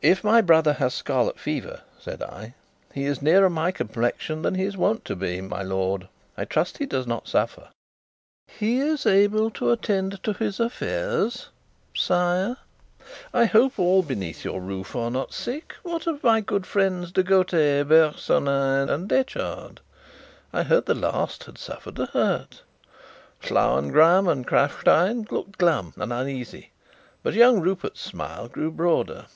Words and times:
"If 0.00 0.22
my 0.22 0.40
brother 0.40 0.74
has 0.74 0.94
scarlet 0.94 1.40
fever," 1.40 1.80
said 1.98 2.22
I, 2.22 2.54
"he 2.94 3.04
is 3.04 3.20
nearer 3.20 3.50
my 3.50 3.72
complexion 3.72 4.42
than 4.42 4.54
he 4.54 4.62
is 4.62 4.76
wont 4.76 5.04
to 5.06 5.16
be, 5.16 5.40
my 5.40 5.62
lord. 5.62 6.06
I 6.36 6.44
trust 6.44 6.78
he 6.78 6.86
does 6.86 7.04
not 7.04 7.26
suffer?" 7.26 7.70
"He 8.46 8.78
is 8.78 9.06
able 9.06 9.50
to 9.50 9.72
attend 9.72 10.22
to 10.22 10.34
his 10.34 10.60
affairs, 10.60 11.48
sire." 11.96 12.58
"I 13.34 13.46
hope 13.46 13.76
all 13.80 14.04
beneath 14.04 14.44
your 14.44 14.60
roof 14.60 14.94
are 14.94 15.10
not 15.10 15.34
sick. 15.34 15.74
What 15.82 16.06
of 16.06 16.22
my 16.22 16.42
good 16.42 16.64
friends, 16.64 17.10
De 17.10 17.24
Gautet, 17.24 17.88
Bersonin, 17.88 18.88
and 18.88 19.08
Detchard? 19.08 19.80
I 20.52 20.62
heard 20.62 20.86
the 20.86 20.94
last 20.94 21.42
had 21.42 21.58
suffered 21.58 21.98
a 21.98 22.06
hurt." 22.06 22.62
Lauengram 23.50 24.28
and 24.28 24.46
Krafstein 24.46 25.26
looked 25.32 25.58
glum 25.58 25.92
and 25.96 26.12
uneasy, 26.12 26.70
but 27.24 27.34
young 27.34 27.60
Rupert's 27.60 28.00
smile 28.00 28.46
grew 28.46 28.70
broader. 28.70 29.26